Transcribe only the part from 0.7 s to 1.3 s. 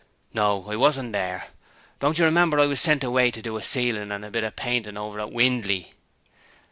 wasn't